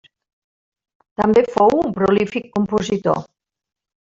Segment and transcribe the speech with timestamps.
[1.21, 3.23] També fou un prolífic compositor.